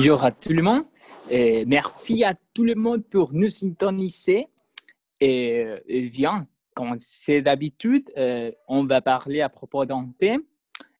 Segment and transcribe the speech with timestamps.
[0.00, 0.84] bonjour à tout le monde.
[1.28, 4.48] Et merci à tout le monde pour nous syntoniser.
[5.20, 10.40] Et, bien, comme c'est d'habitude, euh, on va parler à propos d'un thème.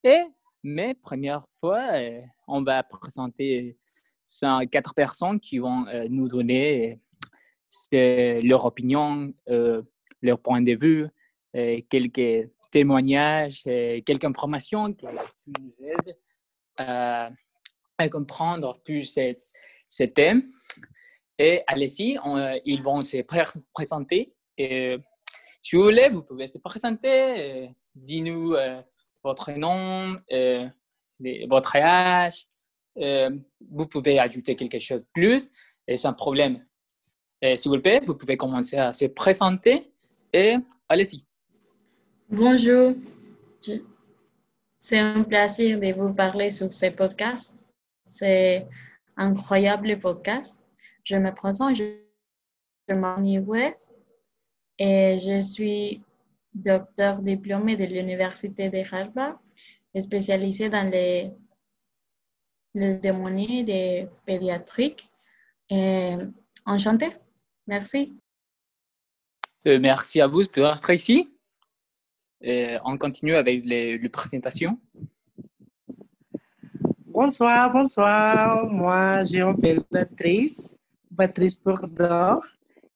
[0.05, 0.21] Et,
[0.63, 3.79] mais première fois, euh, on va présenter
[4.71, 7.01] quatre personnes qui vont euh, nous donner
[7.91, 11.09] leur opinion, leur point de vue,
[11.89, 16.19] quelques témoignages, quelques informations qui nous aident
[16.77, 17.31] à,
[18.09, 19.51] comprendre plus cette,
[19.89, 20.51] ce thème.
[21.39, 22.19] Et allez-y,
[22.65, 23.23] ils vont se
[23.73, 24.35] présenter.
[24.59, 24.99] Et,
[25.61, 27.71] si vous voulez, vous pouvez se présenter.
[27.95, 28.81] Dis-nous euh,
[29.23, 30.67] votre nom, euh,
[31.49, 32.47] votre âge.
[32.99, 33.31] Euh,
[33.71, 35.51] vous pouvez ajouter quelque chose de plus
[35.87, 36.65] et sans problème.
[37.57, 39.91] S'il vous plaît, vous pouvez commencer à se présenter
[40.31, 40.57] et
[40.89, 41.25] allez-y.
[42.29, 42.95] Bonjour.
[44.79, 47.57] C'est un plaisir de vous parler sur ce podcast.
[48.11, 48.67] C'est
[49.17, 50.61] incroyable podcast.
[51.05, 53.97] Je me présente, je m'appelle West
[54.79, 56.03] et je suis
[56.53, 59.41] docteur diplômé de l'Université de Harvard,
[59.99, 61.31] spécialisé dans les,
[62.75, 65.09] les démonies de pédiatrique.
[65.71, 66.17] Et
[66.67, 67.11] enchanté.
[67.69, 68.13] Merci.
[69.67, 71.29] Euh, merci à vous pour être ici.
[72.45, 74.81] Euh, on continue avec les, présentations.
[77.23, 78.67] Bonsoir, bonsoir.
[78.71, 80.75] Moi, je m'appelle Patrice,
[81.15, 82.41] Patrice Bourdor.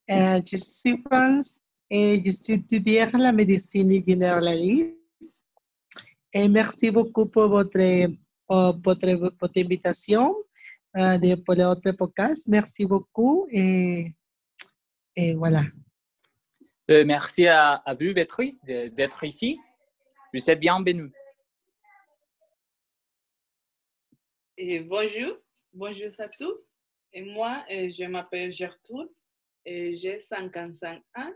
[0.09, 5.45] Et je suis France et je suis étudiante la médecine généraliste.
[6.33, 8.09] Et merci beaucoup pour votre,
[8.49, 10.35] votre, invitation
[10.97, 12.49] euh, pour notre podcast.
[12.49, 14.15] Merci beaucoup et,
[15.37, 15.65] voilà.
[16.89, 19.59] Euh, merci à, vous, Béatrice, d'être ici.
[20.33, 21.13] Vous êtes bienvenue.
[24.57, 25.37] Et bonjour,
[25.73, 26.55] bonjour à tous.
[27.13, 29.11] Et moi, euh, je m'appelle Gertrude,
[29.65, 31.33] et j'ai 55 ans.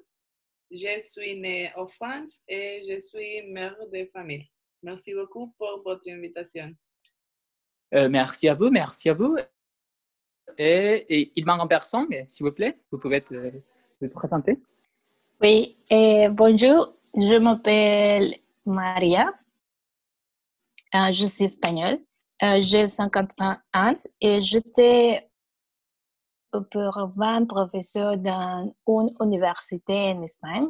[0.70, 4.48] Je suis née en France et je suis mère de famille.
[4.84, 6.72] Merci beaucoup pour votre invitation.
[7.94, 9.36] Euh, merci à vous, merci à vous.
[10.56, 13.24] Et, il manque en personne, s'il vous plaît, vous pouvez
[14.00, 14.60] vous présenter.
[15.40, 19.32] Oui, eh, bonjour, je m'appelle Maria.
[20.94, 21.98] Euh, je suis espagnole.
[22.42, 23.56] Euh, j'ai 50 ans
[24.20, 25.26] et j'étais
[26.50, 30.68] pour 20 professeur dans une université en Espagne.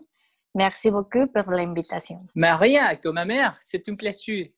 [0.55, 2.19] Merci beaucoup pour l'invitation.
[2.35, 4.49] Maria, comme ma mère, c'est un plaisir.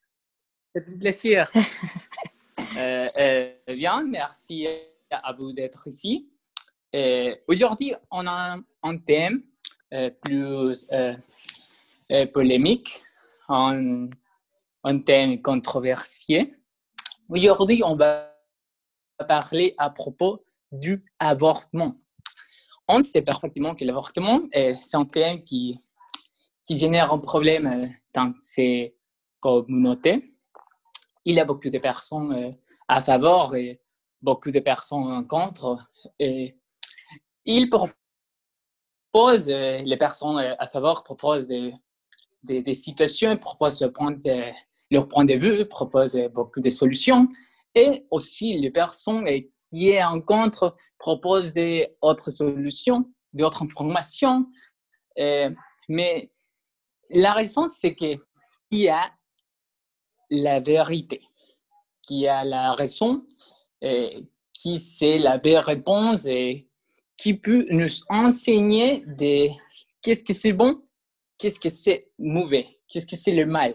[0.75, 1.51] C'est un plaisir.
[2.77, 4.67] euh, bien, merci
[5.11, 6.31] à vous d'être ici.
[7.49, 9.43] Aujourd'hui, on a un thème
[9.93, 11.17] euh, plus euh,
[12.13, 13.03] euh, polémique,
[13.49, 14.09] un,
[14.85, 16.53] un thème controversé.
[17.31, 18.37] Aujourd'hui, on va
[19.29, 21.95] parler à propos du avortement.
[22.89, 25.79] On sait parfaitement que l'avortement, c'est un thème qui,
[26.65, 28.97] qui génère un problème dans ces
[29.39, 30.35] communautés.
[31.25, 32.57] Il y a beaucoup de personnes
[32.89, 33.81] à faveur et
[34.21, 35.79] beaucoup de personnes contre.
[36.19, 36.59] Et
[37.45, 41.73] il propose, euh, les personnes euh, à faveur proposent des,
[42.43, 43.89] des, situations, proposent
[44.91, 47.29] leur point de vue, proposent beaucoup de solutions.
[47.75, 54.47] Et aussi, les personnes euh, qui sont en contre proposent d'autres solutions, d'autres informations.
[55.89, 56.31] mais
[57.11, 58.21] la raison, c'est qu'il
[58.73, 59.13] y a
[60.31, 61.21] la vérité,
[62.03, 63.25] qu'il y a la raison,
[64.53, 66.69] qui c'est la vraie réponse et
[67.17, 69.49] qui peut nous enseigner de
[70.03, 70.83] qu'est-ce que c'est bon,
[71.39, 73.75] qu'est-ce que c'est mauvais, qu'est-ce que c'est le mal.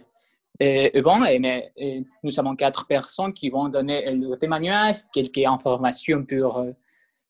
[0.60, 6.66] Et, bon, et, nous sommes quatre personnes qui vont donner le témoignage, quelques informations pour,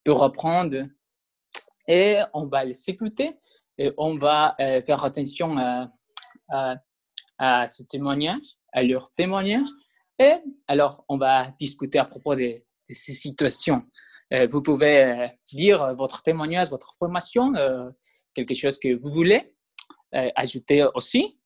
[0.04, 0.88] pour reprendre.
[1.88, 3.38] Et on va les écouter
[3.77, 5.89] et on va euh, faire attention à,
[6.50, 6.75] à,
[7.38, 9.68] à ces témoignages, à leurs témoignages.
[10.19, 10.36] Et
[10.68, 13.83] alors, on va discuter à propos de, ces situations.
[14.33, 17.89] Euh, vous pouvez euh, dire votre témoignage, votre formation, euh,
[18.33, 19.51] quelque chose que vous voulez
[20.36, 21.38] ajouter aussi.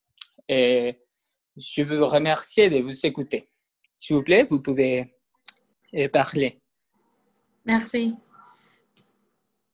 [1.57, 3.49] Je veux vous remercier de vous écouter.
[3.95, 5.13] S'il vous plaît, vous pouvez
[6.11, 6.61] parler.
[7.65, 8.15] Merci.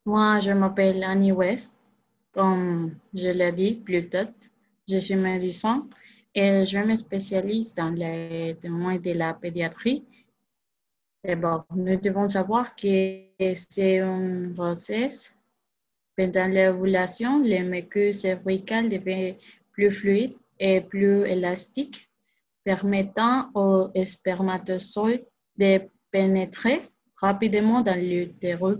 [0.05, 1.75] Moi, je m'appelle Annie West.
[2.31, 4.33] Comme je l'ai dit plus tôt,
[4.87, 5.87] je suis médecin
[6.33, 10.03] et je me spécialise dans les témoins de la pédiatrie
[11.25, 15.35] D'abord, nous devons savoir que c'est une grossesse.
[16.15, 19.35] Pendant l'ovulation, le muqueuse cervical devient
[19.71, 22.09] plus fluide et plus élastique,
[22.63, 25.25] permettant aux spermatozoïdes
[25.57, 25.81] de
[26.11, 26.81] pénétrer
[27.17, 28.77] rapidement dans l'utérus.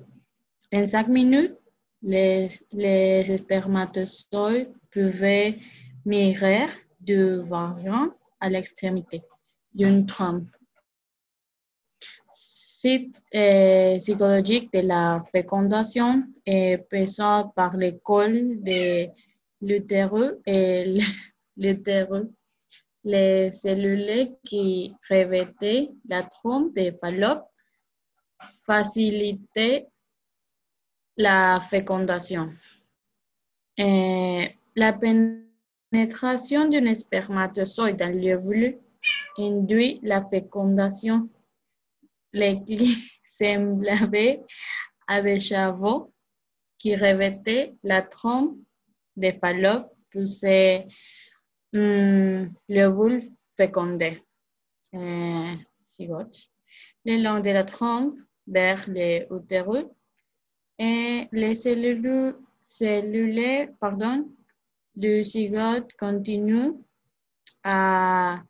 [0.74, 1.56] En cinq minutes,
[2.02, 5.60] les, les spermatozoïdes pouvaient
[6.06, 6.68] migrer
[7.00, 9.22] du vagin à l'extrémité
[9.74, 10.48] d'une trompe.
[12.32, 19.08] Site euh, psychologique de la fécondation est présent par l'école de
[19.62, 21.00] l'utérus et
[21.58, 27.48] Les cellules qui revêtaient la trompe de Fallope
[28.66, 29.88] facilitaient
[31.18, 32.50] la fécondation.
[33.78, 34.94] La
[35.92, 38.78] pénétration d'un spermatozoïde dans l'ovule
[39.38, 41.30] induit la fécondation.
[42.34, 44.44] Les clés semblables
[45.08, 46.14] à des chevaux
[46.78, 48.58] qui revêtaient la trompe
[49.16, 50.88] de Fallope poussaient
[51.76, 53.22] hum, l'ovule
[53.56, 54.22] fécondé.
[54.94, 55.56] Euh,
[57.06, 58.18] le long de la trompe
[58.48, 59.86] vers l'utérus
[60.78, 64.30] et les cellules, cellules pardon,
[64.96, 66.74] du zygote continuent
[67.64, 68.42] à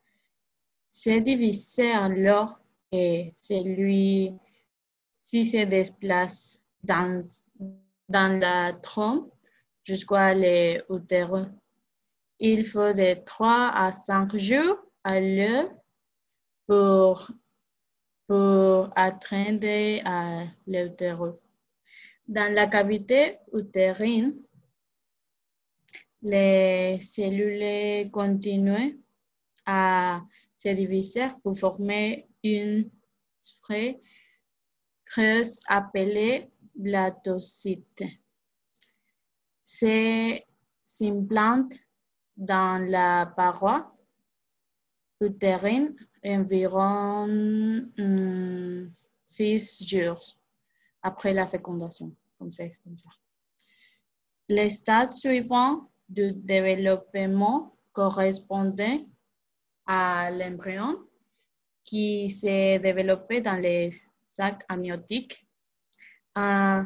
[0.90, 2.58] se diviser alors
[2.90, 4.38] que celui-ci
[5.44, 7.26] se déplace dans,
[8.08, 9.32] dans la trompe
[9.84, 11.46] jusqu'à l'utérus.
[12.38, 15.70] Il faut de 3 à 5 jours à l'heure
[16.66, 17.30] pour,
[18.26, 21.34] pour atteindre l'utérus.
[22.28, 24.34] Dans la cavité utérine,
[26.20, 28.98] les cellules continuent
[29.64, 30.20] à
[30.56, 32.90] se diviser pour former une
[33.38, 33.94] sphère
[35.06, 38.04] creuse appelée blatocyte.
[40.82, 41.85] S'implantent
[42.36, 43.92] dans la paroi
[45.20, 47.26] utérine environ
[47.96, 48.90] hmm,
[49.22, 50.38] six jours
[51.02, 52.64] après la fécondation, comme ça.
[52.84, 53.10] Comme ça.
[54.48, 59.04] Les stades suivants du développement correspondaient
[59.86, 60.98] à l'embryon
[61.84, 63.90] qui s'est développé dans les
[64.24, 65.46] sacs amniotiques
[66.36, 66.82] euh,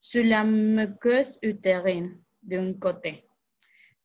[0.00, 3.24] sur la muqueuse utérine d'un côté.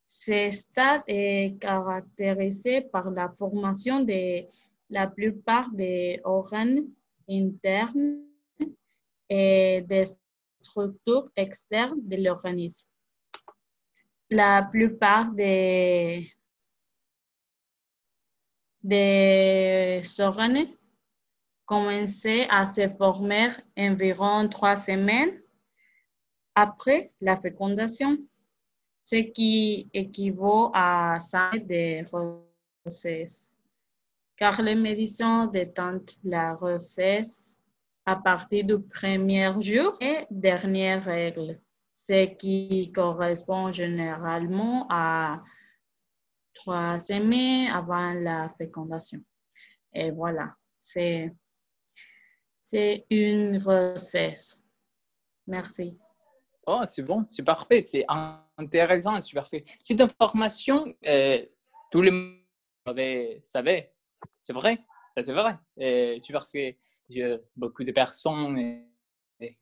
[0.09, 4.43] Ce stade est caractérisé par la formation de
[4.89, 6.87] la plupart des organes
[7.29, 8.23] internes
[9.29, 10.05] et des
[10.61, 12.87] structures externes de l'organisme.
[14.31, 16.33] La plupart des,
[18.81, 20.67] des organes
[21.65, 25.39] commençaient à se former environ trois semaines
[26.55, 28.17] après la fécondation,
[29.09, 32.03] ce qui équivaut à cinq de
[32.83, 33.51] grossesse,
[34.37, 37.59] car les médecins détendent la grossesse
[38.05, 41.59] à partir du premier jour et dernière règle,
[41.91, 45.41] ce qui correspond généralement à
[46.53, 49.23] trois semaines avant la fécondation.
[49.91, 51.33] Et voilà, c'est,
[52.59, 54.61] c'est une grossesse.
[55.47, 55.97] Merci.
[56.71, 58.05] Oh, c'est bon, c'est parfait, c'est
[58.57, 59.19] intéressant.
[59.19, 61.43] C'est une information, euh,
[61.91, 62.35] tout le monde
[63.43, 63.91] savait,
[64.41, 65.57] c'est vrai ça c'est vrai.
[66.19, 66.75] Super, parce que
[67.09, 68.83] j'ai beaucoup de personnes,
[69.39, 69.57] et,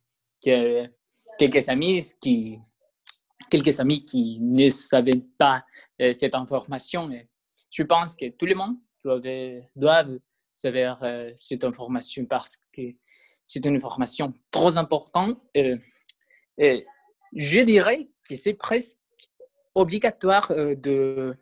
[1.38, 2.60] quelques amis qui,
[3.50, 5.66] quelques amis qui ne savaient pas
[6.02, 7.10] euh, cette information.
[7.72, 9.22] Je pense que tout le monde doit,
[9.76, 10.20] doivent
[10.54, 12.82] savoir euh, cette information parce que
[13.46, 15.40] c'est une information trop importante.
[17.36, 18.98] Je dirais que c'est presque
[19.76, 21.36] obligatoire de,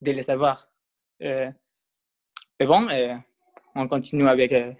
[0.00, 0.68] de le savoir.
[1.20, 1.54] mais
[2.60, 2.88] bon,
[3.74, 4.72] on continue avec euh,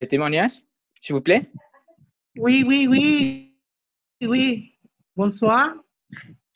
[0.00, 0.52] le témoignage,
[1.00, 1.50] s'il vous plaît.
[2.36, 3.54] Oui, oui, oui.
[4.22, 4.72] Oui.
[5.16, 5.74] Bonsoir.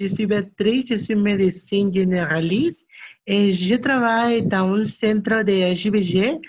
[0.01, 2.87] Je suis Béatrice, je suis médecin généraliste
[3.27, 6.41] et je travaille dans un centre de JBG.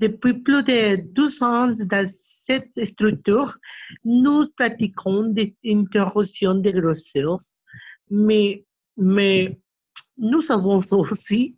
[0.00, 3.58] Depuis plus de 12 ans dans cette structure,
[4.04, 7.54] nous pratiquons des interruptions de grossesse,
[8.10, 8.64] mais,
[8.96, 9.58] mais
[10.16, 11.56] nous avons aussi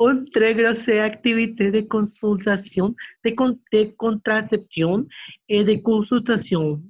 [0.00, 2.94] une très grosse activité de consultation,
[3.24, 5.06] de, contraception
[5.48, 6.82] et de consultation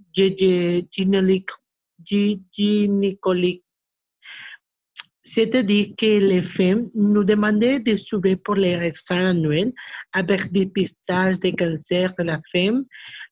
[2.50, 3.63] gynécologique.
[5.26, 9.73] C'est-à-dire que les femmes nous demandaient de suivre pour les examens annuels
[10.12, 12.85] avec des cancers de la femme,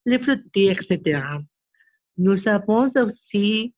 [0.06, 1.20] les frottis, etc.
[2.16, 3.74] Nous avons aussi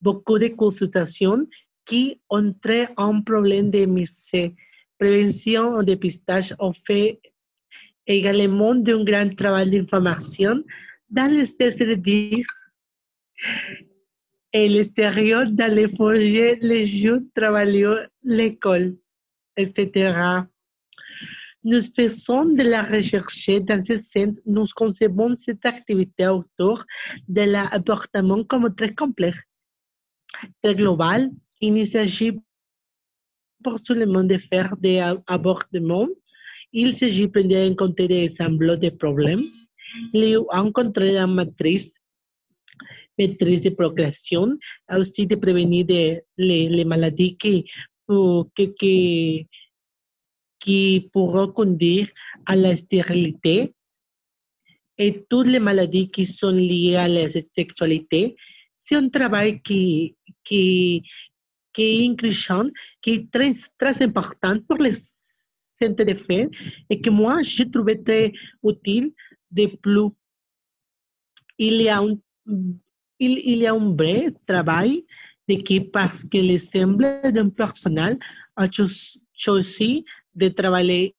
[0.00, 1.46] beaucoup de consultations
[1.84, 2.52] qui ont
[2.96, 4.32] un problème de mise
[4.98, 7.20] prévention ou dépistage ont fait
[8.06, 10.64] également d'un grand travail d'information
[11.10, 12.46] dans les services
[14.54, 18.96] et l'extérieur, dans les projets, les jeunes travailleurs, l'école,
[19.56, 20.14] etc.
[21.64, 24.34] Nous faisons de la recherche dans ce sens.
[24.46, 26.84] Nous concevons cette activité autour
[27.26, 29.42] de l'avortement comme très complexe,
[30.62, 31.30] très global.
[31.60, 32.38] Il ne s'agit
[33.64, 36.08] pas seulement de faire des avortements,
[36.72, 39.42] il s'agit de compte des ensembles de problèmes,
[40.12, 41.96] les rencontrer la matrice,
[43.18, 44.58] maîtrise de procréation,
[44.90, 45.86] aussi de prévenir
[46.36, 47.64] les, maladies qui,
[51.12, 52.08] pourront conduire
[52.46, 53.74] à la stérilité
[54.96, 58.36] et toutes les maladies qui sont liées à la sexualité.
[58.76, 61.02] C'est un travail qui, qui,
[61.72, 66.48] qui est qui est très, très important pour les centres de fait
[66.88, 69.12] et que moi, je trouvais très utile
[69.50, 70.10] de plus.
[71.58, 72.16] Il y a un,
[73.18, 75.04] il, y a un vrai travail
[75.48, 78.18] d'équipe parce que l'ensemble d'un personnel
[78.56, 78.68] a
[79.34, 80.04] choisi
[80.34, 81.14] de travailler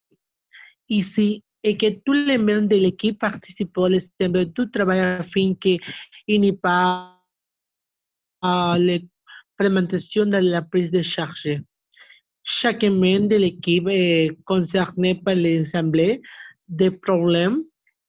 [0.89, 5.79] ici et que tous les membres de l'équipe participent au système du travail afin qu'il
[6.27, 7.19] n'y ait pas
[8.43, 11.61] l'implémentation de la prise de charge.
[12.43, 16.21] Chaque membre de l'équipe est concerné par l'assemblée
[16.67, 17.63] des problèmes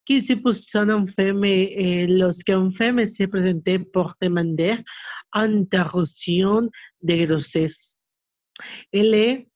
[0.07, 4.77] qui se posent en femme et lorsqu'une femme se présente pour demander
[5.33, 6.71] interruption
[7.03, 7.99] de grossesse.
[8.93, 9.49] Elle est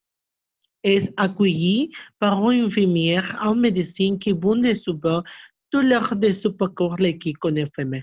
[0.82, 5.24] est accueilli par une infirmière en médecine qui vous de support
[5.70, 8.02] tout l'heure de ce parcours qui connaît femme.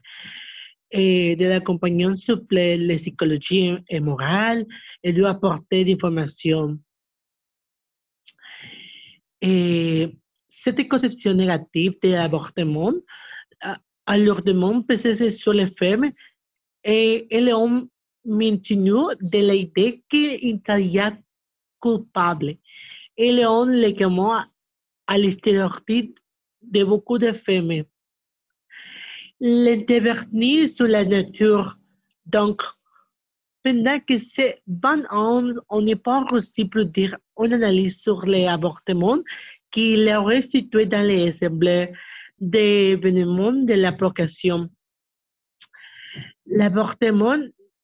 [0.89, 4.65] Et de l'accompagnement souple, la psychologie et morale,
[5.03, 6.79] et lui apporter des informations.
[10.57, 12.93] Et cette conception négative de l'avortement
[14.05, 16.11] a lourdement pesé sur les femmes
[16.83, 17.87] et elles ont
[18.25, 20.61] maintenu de l'idée qu'il
[20.93, 21.17] y a
[21.79, 22.57] coupable
[23.17, 24.43] et Léon légalement
[25.07, 26.19] à stéréotype
[26.61, 27.83] de beaucoup de femmes.
[29.39, 31.77] L'intervenir sur la nature,
[32.25, 32.61] donc,
[33.63, 38.45] pendant que c'est 20 ans, on n'est pas reçu pour dire une analyse sur les
[38.45, 39.19] avortements
[39.77, 41.91] qui aurait situé dans les assemblées
[42.39, 44.67] d'événements de la procréation.
[46.47, 47.37] L'avortement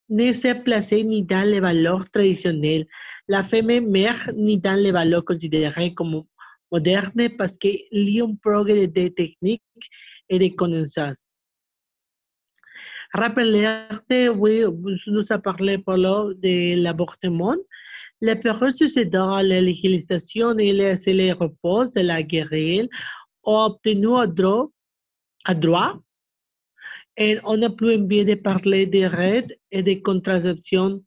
[0.10, 2.88] ne s'est placé ni dans les valeurs traditionnelles
[3.28, 6.24] la femme mère ni dans les valeurs considérées comme
[6.72, 9.62] modernes parce qu'il y a un progrès de techniques
[10.30, 11.28] et de connaissances.
[13.14, 14.64] Rappelez, oui,
[15.06, 17.56] nous a parlé de l'avortement.
[18.22, 22.88] La période succédant à la législation et les, repos de la guerre
[23.44, 24.28] ont obtenu un
[25.56, 26.00] droit,
[27.18, 31.04] et on n'a plus envie de parler de raids et de contraception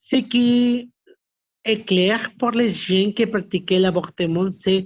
[0.00, 0.90] ce qui
[1.64, 4.84] est clair pour les gens qui pratiquent l'avortement, c'est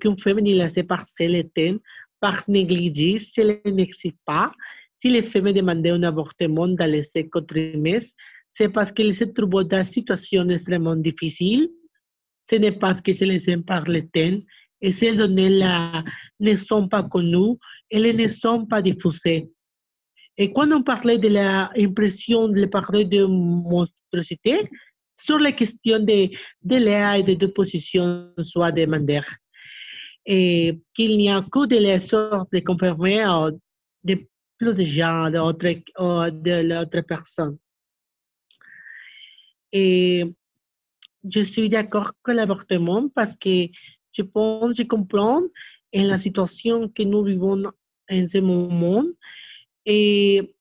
[0.00, 1.78] qu'une femme ne laissée par temps
[2.20, 4.52] par négligence, si elle n'existe pas.
[4.98, 8.14] Si les femmes demandaient un avortement dans les cinq trimestres,
[8.50, 11.70] c'est parce qu'elles se trouvent dans une situation extrêmement difficile.
[12.48, 14.42] Ce n'est pas parce que se les par le.
[14.82, 16.04] Et ces données-là
[16.40, 17.56] ne sont pas connues,
[17.90, 19.48] elles ne sont pas diffusées.
[20.36, 24.68] Et quand on parlait de l'impression de parler de monstruosité,
[25.18, 26.30] sur la question de,
[26.62, 29.20] de et de deux positions soit demander.
[30.24, 33.24] Et qu'il n'y a que de la de confirmer
[34.02, 34.26] de
[34.58, 37.58] plus de gens, de l'autre personne.
[39.72, 40.24] Et
[41.28, 43.68] je suis d'accord avec l'avortement parce que
[44.12, 45.42] je pense, je comprends
[45.94, 47.62] en la situation que nous vivons
[48.10, 49.04] en ce moment
[49.84, 50.54] et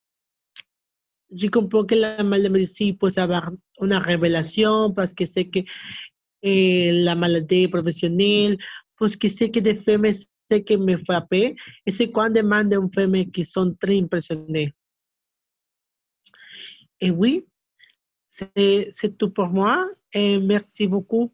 [1.31, 3.51] je comprends que la maladie peut avoir
[3.81, 5.59] une révélation parce que c'est que
[6.41, 8.57] eh, la maladie professionnelle,
[8.97, 10.07] parce que c'est que des femmes
[10.49, 11.55] c'est que me frappent et
[11.91, 14.73] c'est quand demande une femme qui sont très impressionnées.
[16.99, 17.45] Et oui,
[18.91, 21.31] c'est tout pour moi et merci beaucoup.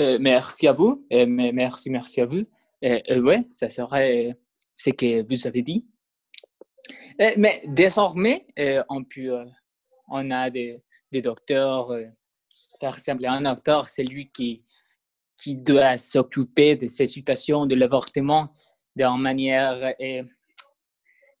[0.00, 1.06] Euh, merci à vous.
[1.10, 2.44] Merci, merci à vous.
[2.82, 4.36] Et, euh, ouais, ça serait
[4.72, 5.86] ce que vous avez dit.
[7.20, 9.44] Euh, mais désormais, euh, on, peut, euh,
[10.08, 10.82] on a des,
[11.12, 11.92] des docteurs,
[12.80, 14.64] par exemple, un docteur, c'est lui qui,
[15.36, 18.52] qui doit s'occuper de ces situations de l'avortement
[18.96, 19.94] de manière,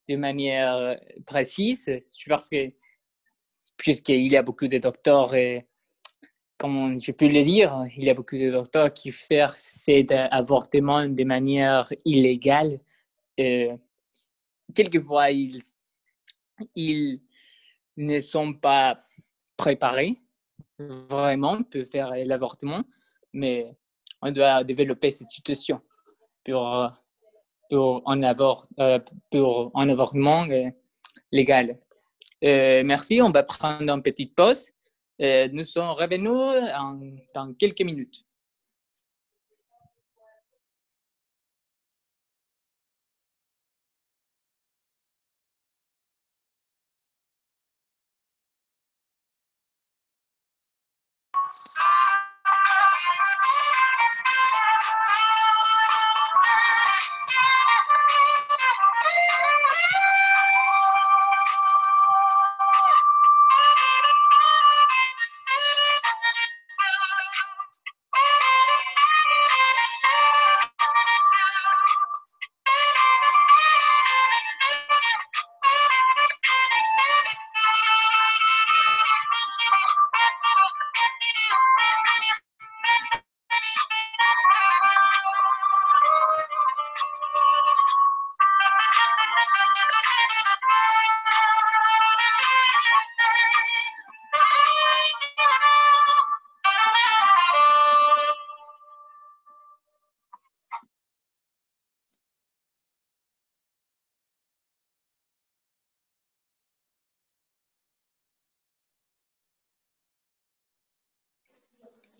[0.08, 1.90] de manière précise,
[2.28, 2.72] parce que
[3.76, 5.34] puisqu'il y a beaucoup de docteurs
[6.58, 11.06] comme je peux le dire, il y a beaucoup de docteurs qui font cet avortement
[11.06, 12.80] de manière illégale.
[13.40, 13.76] Euh,
[14.74, 15.60] quelquefois, ils,
[16.74, 17.20] ils
[17.96, 19.04] ne sont pas
[19.56, 20.16] préparés
[20.78, 22.82] vraiment pour faire l'avortement,
[23.32, 23.76] mais
[24.22, 25.80] on doit développer cette situation
[26.44, 26.90] pour,
[27.68, 29.00] pour, un, abort, euh,
[29.30, 30.46] pour un avortement
[31.32, 31.78] légal.
[32.44, 34.72] Euh, merci, on va prendre une petite pause.
[35.18, 36.70] nous sommes revenus
[37.34, 38.24] dans quelques minutes.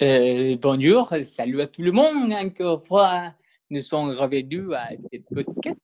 [0.03, 2.33] Euh, bonjour, salut à tout le monde.
[2.33, 3.33] Encore une fois,
[3.71, 5.79] nous sommes revenus à cette podcast.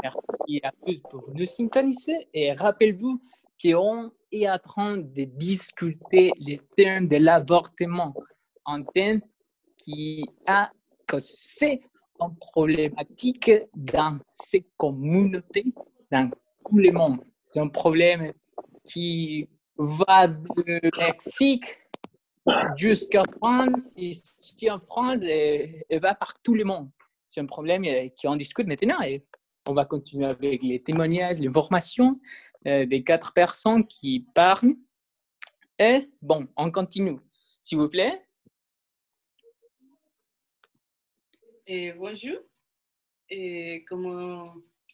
[0.00, 3.20] Merci à tous pour nous syntoniser et rappelez-vous
[3.60, 8.14] qu'on est en train de discuter les termes de l'avortement,
[8.64, 9.20] un thème
[9.76, 10.70] qui a
[11.08, 11.82] causé
[12.20, 15.64] une problématique dans ces communautés,
[16.12, 17.18] dans tout le monde.
[17.42, 18.32] C'est un problème
[18.84, 21.81] qui va du Mexique
[22.76, 26.90] jusqu'à France, ici en France, et, va par tout le monde.
[27.26, 29.24] C'est un problème euh, qui en discute maintenant et
[29.64, 32.20] on va continuer avec les témoignages, les informations
[32.66, 34.74] euh, des quatre personnes qui parlent.
[35.78, 37.16] Et bon, on continue,
[37.62, 38.22] s'il vous plaît.
[41.96, 42.38] Bonjour.
[43.88, 44.44] Comme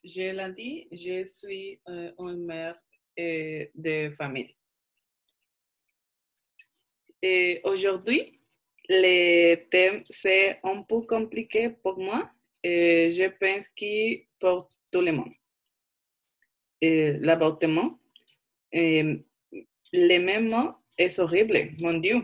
[0.04, 2.78] je l'ai dit, je suis euh, une mère
[3.16, 4.57] de famille.
[7.22, 8.34] Et aujourd'hui,
[8.88, 12.30] le thème, c'est un peu compliqué pour moi.
[12.62, 15.32] Et je pense que pour tout le monde.
[16.80, 17.98] L'avortement,
[18.72, 22.22] le même mot est horrible, mon Dieu.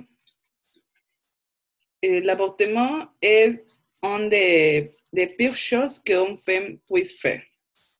[2.03, 3.65] L'avortement est
[4.03, 4.95] une des,
[5.39, 7.43] pires choses qu'une femme puisse faire,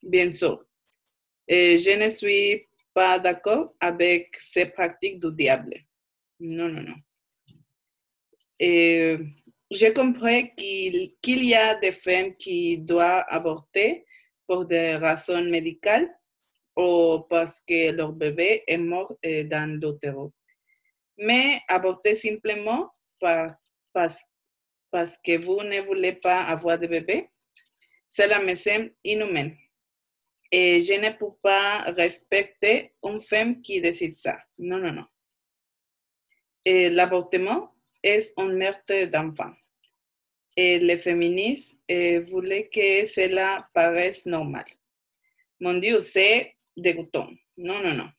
[0.03, 0.63] bien sûr.
[1.47, 5.81] Je ne suis pas d'accord avec ces pratiques du diable.
[6.39, 6.95] Non, non, non.
[8.59, 9.17] Et
[9.71, 14.05] j'ai compris qu'il y a des femmes qui doivent avorter
[14.47, 16.09] pour des raisons médicales
[16.75, 20.31] ou parce que leur bébé est mort euh, dans l'utérus.
[21.17, 24.21] Mais avorter simplement parce,
[24.91, 27.29] parce que vous ne voulez pas avoir de bébé,
[28.09, 29.51] cela me semble inhumain.
[30.51, 34.37] Et je ne peux pas respecter une femme qui décide ça.
[34.57, 35.05] Non, non, non
[36.65, 37.71] l'avortement
[38.03, 39.53] est un meurtre d'enfants.
[40.57, 41.77] Et les féministes
[42.29, 44.65] voulaient que cela paraisse normal.
[45.59, 47.29] Mon Dieu, c'est dégoûtant.
[47.57, 48.09] Non, non, non.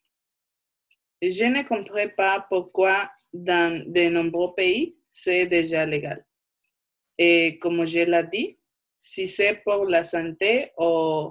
[1.23, 6.25] Je ne comprends pas pourquoi dans de nombreux pays, c'est déjà légal.
[7.19, 8.59] Et comme je l'ai dit,
[9.01, 11.31] si c'est pour la santé ou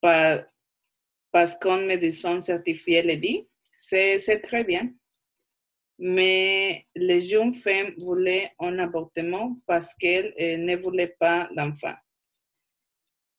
[0.00, 4.90] parce qu'un médecin certifié le dit, c'est très bien
[5.98, 11.94] mais les jeunes femmes voulaient un avortement parce qu'elles euh, ne voulaient pas d'enfant.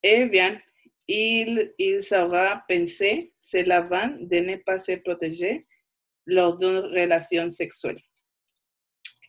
[0.01, 0.59] Eh bien,
[1.07, 5.61] il, il sera pensé, cela va de ne pas se protéger
[6.25, 7.99] lors d'une relation sexuelle.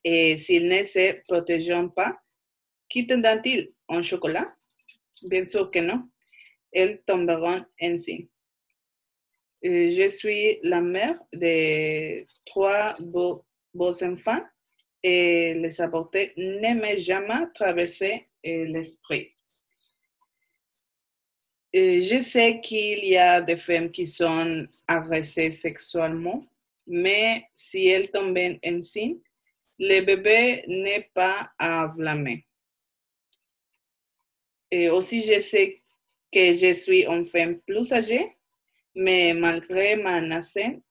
[0.04, 2.16] Et s'ils ne se protègent pas,
[2.88, 4.54] quitteront-ils un chocolat?
[5.24, 6.02] Bien sûr que non.
[6.72, 8.28] Elles tomberont enceinte.
[9.64, 13.44] Euh, je suis la mère de trois beaux,
[14.02, 14.42] enfants
[15.02, 19.34] et les avorter ne jamais traversé euh, l'esprit.
[21.74, 26.44] Euh, je sais qu'il y a des femmes qui sont agressées sexuellement,
[26.86, 29.18] mais si elles tombent enceintes,
[29.78, 32.46] le bébé n'est pas à blâmer.
[34.70, 35.82] Et aussi, je sais
[36.32, 38.37] que je suis une femme plus âgée,
[38.98, 40.82] mais malgré ma naissance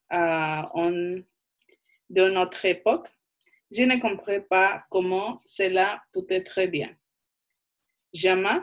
[2.10, 3.10] de notre époque,
[3.70, 6.90] je ne comprends pas comment cela peut être bien.
[8.14, 8.62] Jamais,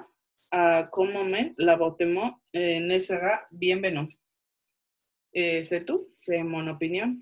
[0.50, 4.09] à comme moment, l'avortement euh, ne sera bienvenu.
[5.35, 7.14] C'est tout, c'est mon opinion.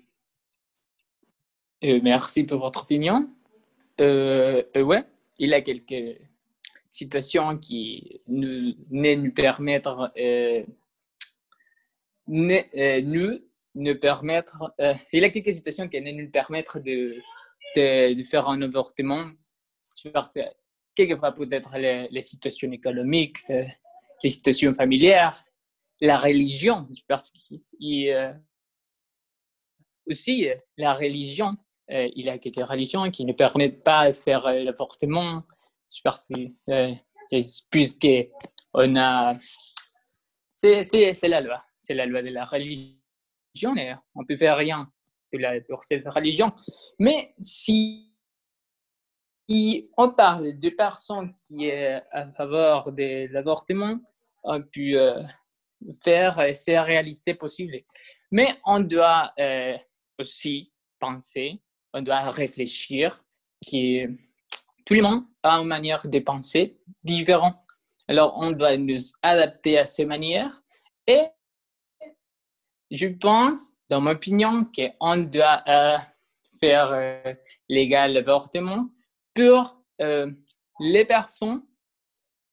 [1.83, 3.29] Euh, merci pour votre opinion.
[3.99, 5.03] Euh, euh, ouais,
[5.37, 6.17] il y a quelques
[6.89, 10.63] situations qui nous, ne nous permettent, euh,
[12.27, 13.39] ne, euh, nous,
[13.75, 14.73] ne permettre,
[15.11, 17.15] il y a quelques situations qui ne nous permettent de,
[17.75, 19.31] de, faire un avortement.
[20.95, 23.63] Quelquefois peut-être les, situations économiques, euh,
[24.23, 25.37] les situations familières,
[26.01, 28.33] la religion, parce qu'il euh,
[30.07, 31.55] aussi euh, la religion
[31.89, 35.43] il y a quelques religions qui ne permettent pas de faire l'avortement.
[36.03, 36.93] Parce que,
[37.69, 38.07] puisque
[38.73, 39.35] on a.
[40.53, 41.63] C'est la loi.
[41.83, 44.89] C'est la loi de la religion et on ne peut faire rien
[45.67, 46.53] pour cette religion.
[46.99, 48.13] Mais si,
[49.97, 53.99] on parle de personnes qui sont à faveur de l'avortement,
[54.43, 55.23] on peut euh,
[56.03, 57.77] faire euh, ces réalités possibles.
[58.31, 59.77] Mais on doit euh,
[60.19, 61.61] aussi penser
[61.93, 63.19] on doit réfléchir
[63.65, 64.07] que
[64.85, 67.55] tout le monde a une manière de penser différente.
[68.07, 70.61] Alors, on doit nous adapter à ces manières
[71.07, 71.25] et
[72.93, 75.97] je pense, dans mon opinion, qu'on doit euh,
[76.59, 77.33] faire euh,
[77.67, 78.87] légal l'avortement
[79.33, 80.31] pour euh,
[80.79, 81.63] les personnes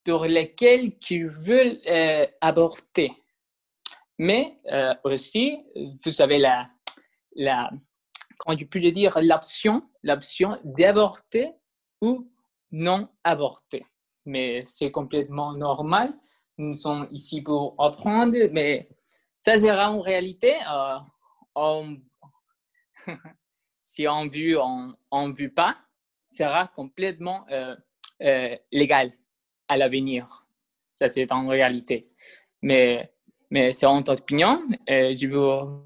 [0.02, 1.78] pour lesquelles qui veulent
[2.40, 3.10] avorter.
[4.18, 4.58] Mais
[5.04, 6.70] aussi, vous savez, la,
[7.36, 7.70] la,
[8.38, 11.52] comment je peux le dire, l'option, l'option d'avorter
[12.00, 12.32] ou
[12.70, 13.84] non avorter.
[14.24, 16.14] Mais c'est complètement normal.
[16.56, 18.88] Nous sommes ici pour apprendre, mais
[19.40, 20.98] ça sera en réalité, euh,
[21.54, 21.98] on-
[23.80, 25.78] si on veut, on ne veut pas,
[26.26, 27.74] sera complètement euh,
[28.22, 29.12] euh, légal
[29.68, 30.46] à l'avenir.
[30.78, 32.10] Ça, c'est en réalité.
[32.62, 32.98] Mais,
[33.72, 34.62] c'est en votre opinion.
[34.86, 35.82] Je vous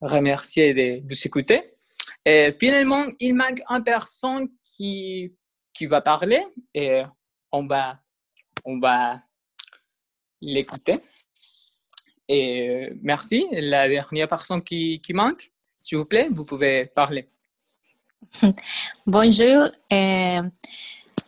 [0.00, 1.74] remercie de, s'écouter.
[2.24, 5.32] Et finalement, il manque une personne qui,
[5.82, 6.44] va parler
[6.74, 7.02] et
[7.52, 7.66] on
[8.64, 9.22] on va
[10.40, 11.00] l'écouter.
[12.28, 13.46] Et euh, merci.
[13.52, 17.28] La dernière personne qui, qui manque, s'il vous plaît, vous pouvez parler.
[19.06, 20.42] Bonjour, euh,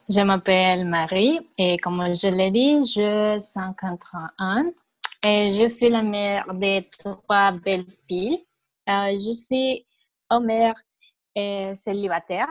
[0.08, 4.72] je m'appelle Marie et comme je l'ai dit, j'ai 53 ans
[5.22, 8.44] et je suis la mère de trois belles filles.
[8.88, 9.86] Euh, je suis
[10.38, 10.74] mère
[11.36, 12.48] euh, célibataire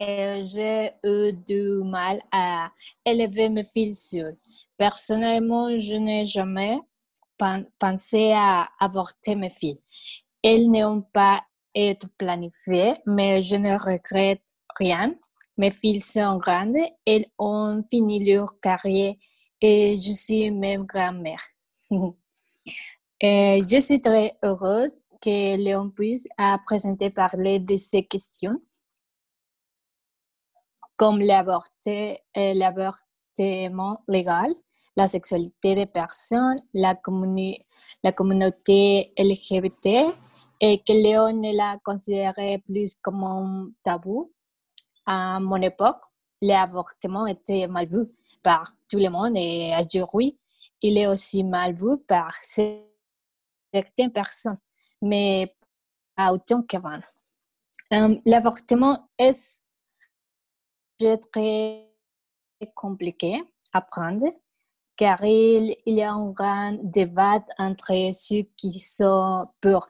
[0.00, 2.70] et j'ai eu du mal à
[3.04, 4.36] élever mes filles seules.
[4.76, 6.78] Personnellement, je n'ai jamais
[7.78, 9.80] pensé à avorter mes filles.
[10.42, 11.42] Elles n'ont pas
[11.74, 14.44] été planifiées, mais je ne regrette
[14.76, 15.14] rien.
[15.56, 19.14] Mes filles sont grandes, elles ont fini leur carrière
[19.60, 21.42] et je suis même grand-mère.
[23.20, 28.62] Je suis très heureuse que Léon puisse à présenter parler de ces questions,
[30.96, 34.54] comme euh, l'avortement légal,
[34.98, 37.64] la sexualité des personnes, la, communi-
[38.02, 40.12] la communauté LGBT,
[40.60, 44.32] et que Léon l'a considéré plus comme un tabou.
[45.06, 46.02] À mon époque,
[46.42, 48.06] l'avortement était mal vu
[48.42, 50.36] par tout le monde et aujourd'hui,
[50.82, 54.58] il est aussi mal vu par certaines personnes,
[55.00, 55.54] mais
[56.16, 57.00] pas autant qu'avant.
[57.92, 59.62] Euh, L'avortement est
[61.32, 61.88] très
[62.74, 63.40] compliqué
[63.72, 64.26] à prendre
[64.98, 69.88] car il, y a un grand débat entre ceux qui sont pour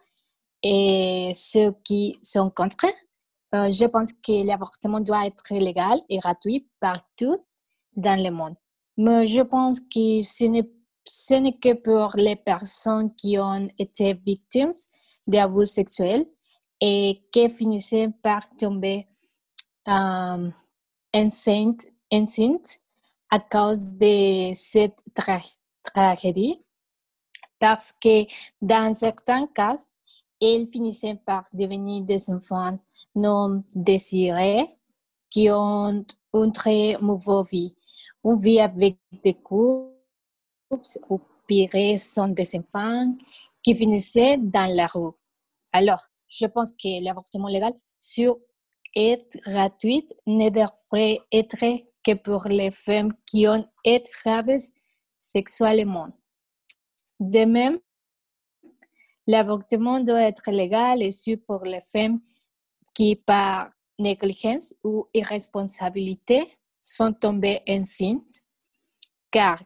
[0.62, 2.87] et ceux qui sont contre.
[3.55, 7.38] Euh, je pense que l'avortement doit être légal et gratuit partout
[7.97, 8.55] dans le monde.
[8.99, 14.75] Mais je pense que ce n'est que pour les personnes qui ont été victimes
[15.27, 16.27] d'abus sexuels
[16.81, 19.07] et qui finissaient par tomber
[19.88, 20.51] euh,
[21.14, 21.87] enceinte
[23.31, 26.61] à cause de cette tra- tragédie.
[27.59, 28.25] Parce que
[28.61, 29.77] dans certains cas,
[30.41, 32.79] elles finissaient par devenir des enfants
[33.14, 34.77] non désirés
[35.29, 37.75] qui ont une très mauvaise vie.
[38.25, 39.93] Une vie avec des couples
[41.09, 43.14] ou pire sont des enfants
[43.62, 45.12] qui finissaient dans la rue.
[45.73, 48.38] Alors, je pense que l'avortement légal sur
[48.95, 51.57] être gratuite ne devrait être
[52.04, 54.70] que pour les femmes qui ont été graves
[55.18, 56.08] sexuellement.
[57.20, 57.78] De même,
[59.26, 62.20] l'avortement doit être légal et sûr pour les femmes
[62.94, 66.48] qui, par négligence ou irresponsabilité,
[66.80, 68.42] sont tombées enceintes,
[69.30, 69.58] car,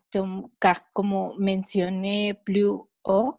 [0.61, 2.71] car comme mentionné plus
[3.05, 3.35] haut,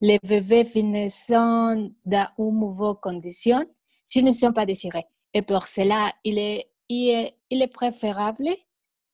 [0.00, 3.64] les bébés finissant dans une mauvaise condition
[4.04, 5.06] s'ils ne sont pas désirés.
[5.32, 8.48] Et pour cela, il est, il est, préférable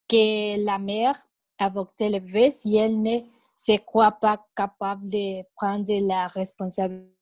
[0.09, 1.21] que la mère
[1.59, 3.21] avorte le bébé si elle ne
[3.55, 7.19] se croit pas capable de prendre la responsabilité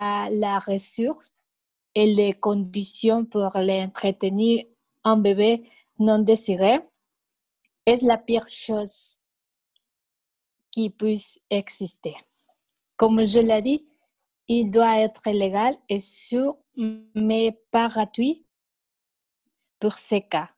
[0.00, 1.32] la ressource
[1.94, 4.64] et les conditions pour l'entretenir
[5.04, 6.80] un bébé non désiré
[7.86, 9.20] est la pire chose
[10.70, 12.16] qui puisse exister?
[12.96, 13.86] Comme je l'ai dit,
[14.48, 18.46] il doit être légal et sûr, mais pas gratuit
[19.78, 20.50] pour ces cas,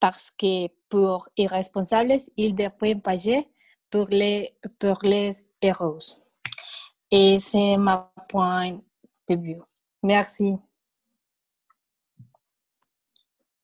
[0.00, 3.48] parce que pour irresponsables, il devrait payer
[3.90, 5.98] pour les, pour les héros.
[7.10, 8.80] Et c'est ma point
[9.28, 9.60] de vue.
[10.02, 10.54] Merci.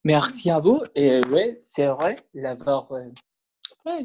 [0.03, 0.81] Merci à vous.
[0.95, 2.91] Et oui, c'est vrai, l'avoir.
[2.91, 4.03] Euh,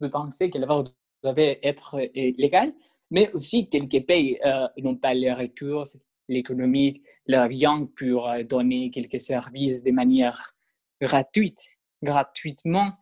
[0.00, 2.72] vous pensez que l'avortement doit être euh, légal,
[3.10, 5.98] mais aussi quelques pays euh, n'ont pas les ressources
[6.30, 10.54] l'économie, l'argent pour euh, donner quelques services de manière
[11.00, 11.68] gratuite,
[12.02, 12.92] gratuitement.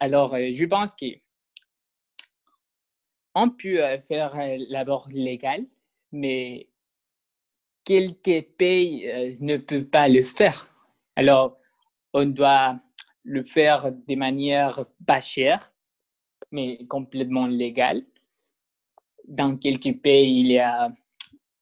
[0.00, 1.06] alors, je pense que
[3.34, 4.32] on peut faire
[4.68, 5.66] l'abord légal,
[6.12, 6.68] mais
[7.84, 10.58] quelques pays ne peuvent pas le faire.
[11.16, 11.58] Alors,
[12.12, 12.78] on doit
[13.24, 15.72] le faire de manière pas chère
[16.50, 18.04] mais complètement légal.
[19.26, 20.92] Dans quelques pays, il y a,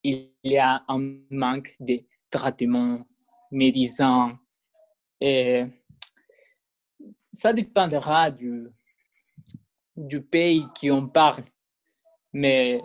[0.07, 3.05] il y a un manque de traitements
[3.51, 4.39] médicins.
[5.19, 5.65] Et
[7.33, 8.69] ça dépendra du,
[9.95, 11.43] du pays qui on parle.
[12.31, 12.81] Mais,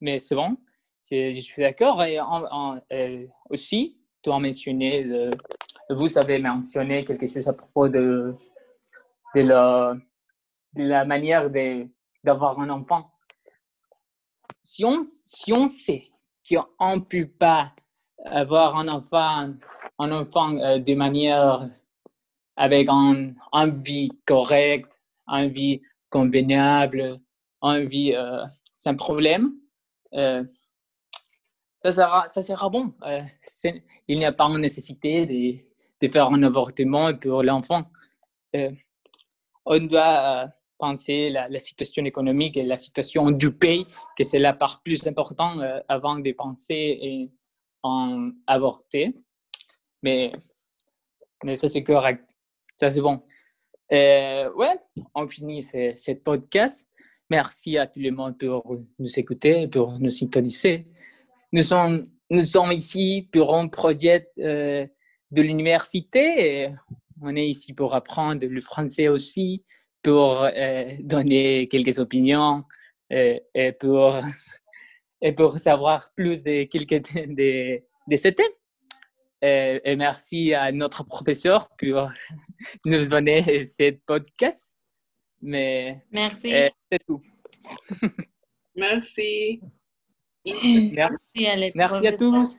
[0.00, 0.56] mais c'est bon,
[1.10, 2.02] je suis d'accord.
[2.02, 5.30] Et euh, aussi, tu as mentionné,
[5.88, 8.34] vous avez mentionné quelque chose à propos de,
[9.34, 9.96] de la
[10.74, 11.50] de la manière
[12.22, 13.10] d'avoir un enfant.
[14.62, 16.10] Si on, si on sait
[16.48, 17.72] qu'on ne peut pas
[18.24, 19.54] avoir un enfant,
[19.98, 21.68] un enfant euh, de manière
[22.56, 27.20] avec un, une vie correcte, une vie convenable,
[27.62, 29.54] une vie euh, sans problème,
[30.14, 30.44] euh,
[31.82, 32.94] ça, sera, ça sera bon.
[34.08, 35.58] il n'y a pas de nécessité de,
[36.00, 37.84] de, faire un avortement pour l'enfant.
[39.64, 43.86] on doit penser la, situation économique et la situation du pays,
[44.16, 47.30] que c'est la part plus importante euh, avant de penser
[47.82, 49.14] en avorter.
[50.02, 50.32] Mais,
[51.44, 52.24] mais ça, c'est correct.
[52.78, 53.22] Ça, c'est bon.
[53.92, 54.78] Euh, ouais,
[55.14, 56.88] on finit ce, podcast.
[57.30, 60.86] Merci à tout le monde pour nous écouter, pour nous synthétiser.
[61.52, 64.86] Nous sommes, nous sommes ici pour un projet euh,
[65.30, 66.72] de l'université.
[67.20, 69.64] On est ici pour apprendre le français aussi,
[70.06, 72.62] pour euh, donner quelques opinions
[73.12, 74.14] euh, et, pour,
[75.20, 78.52] et pour savoir plus de, quelques, de, de ce thème.
[79.42, 82.08] Et, et, merci à notre professeur pour
[82.84, 84.76] nous donner ce podcast.
[85.42, 86.54] Mais merci.
[86.54, 87.20] Euh, c'est tout.
[88.76, 89.60] merci.
[90.44, 92.58] Merci à, merci à tous.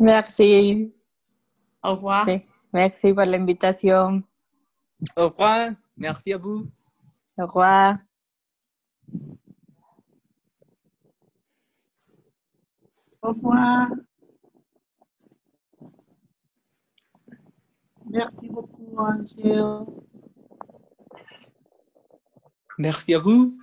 [0.00, 0.92] Merci.
[1.84, 2.26] Au revoir.
[2.72, 4.20] Merci pour l'invitation.
[5.16, 5.70] Au revoir.
[5.96, 6.66] Merci à vous.
[7.38, 7.98] Au revoir.
[13.22, 13.88] Au revoir.
[18.10, 19.86] Merci beaucoup, Angel.
[22.78, 23.56] Merci à vous.